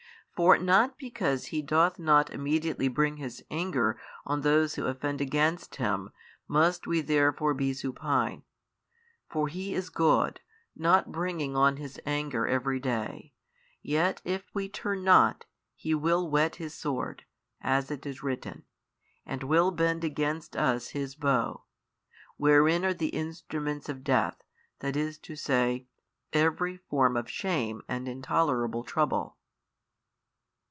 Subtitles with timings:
[0.33, 5.75] For not because He doth not immediately bring His Anger on those who offend against
[5.75, 6.09] Him,
[6.47, 8.41] must we therefore be supine.
[9.29, 10.39] For He is Good,
[10.75, 13.33] not bringing on His Anger every day,
[13.83, 15.45] yet if we turn not,
[15.75, 17.23] He will whet His sword,
[17.61, 18.63] as it is written,
[19.27, 21.65] and will bend against us His Bow,
[22.37, 24.41] wherein are the instruments of death,
[24.79, 25.85] that is to say,
[26.33, 29.37] every form of shame and intolerable trouble.